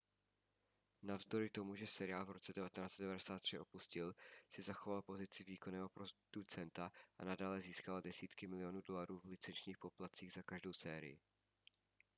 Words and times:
navzdory 1.01 1.49
tomu 1.49 1.75
že 1.75 1.87
seriál 1.87 2.25
v 2.25 2.31
roce 2.31 2.53
1993 2.53 3.59
opustil 3.59 4.15
si 4.51 4.61
zachoval 4.61 5.01
pozici 5.01 5.43
výkonného 5.43 5.89
producenta 6.31 6.91
a 7.17 7.25
nadále 7.25 7.61
získával 7.61 8.01
desítky 8.01 8.47
milionů 8.47 8.81
dolarů 8.81 9.19
v 9.19 9.25
licenčních 9.25 9.77
poplatcích 9.77 10.33
za 10.33 10.41
každou 10.43 10.73
sérii 10.73 11.19